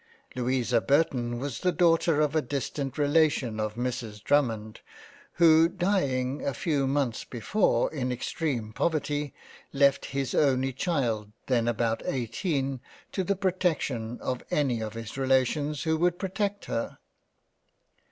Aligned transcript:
Louisa 0.35 0.81
Burton 0.81 1.37
was 1.37 1.59
the 1.59 1.71
Daughter 1.71 2.21
of 2.21 2.35
a 2.35 2.41
distant 2.41 2.97
Relation 2.97 3.59
of 3.59 3.75
Mrs. 3.75 4.23
Drummond, 4.23 4.79
who 5.33 5.69
dieing 5.69 6.43
a 6.43 6.55
few 6.55 6.87
Months 6.87 7.23
before 7.23 7.93
in 7.93 8.11
extreme 8.11 8.73
poverty, 8.73 9.31
left 9.71 10.05
his 10.05 10.33
only 10.33 10.73
Child 10.73 11.31
then 11.45 11.67
about 11.67 12.01
eighteen 12.07 12.81
to 13.11 13.23
the 13.23 13.35
protection 13.35 14.17
of 14.21 14.43
any 14.49 14.81
of 14.81 14.95
his 14.95 15.19
Relations 15.19 15.83
who 15.83 15.97
would 15.97 16.17
protect 16.17 16.65
her. 16.65 16.97